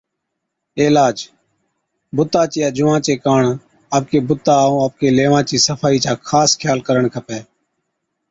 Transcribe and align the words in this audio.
عِلاج، 0.81 1.17
بُتا 2.15 2.41
چِيا 2.51 2.67
جُوئان 2.77 2.99
چي 3.05 3.13
ڪاڻ 3.25 3.41
آپڪي 3.95 4.19
بُتا 4.27 4.55
ائُون 4.63 4.79
آپڪي 4.87 5.07
ليوان 5.17 5.43
چِي 5.49 5.57
صفائِي 5.67 5.97
چا 6.05 6.11
خاص 6.29 6.51
خيال 6.61 6.79
ڪرڻ 6.87 7.03
کپَي۔ 7.15 7.39